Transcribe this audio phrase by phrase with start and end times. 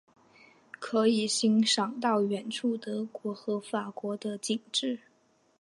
[0.03, 4.99] 还可以欣赏到远处德国和法国的景致。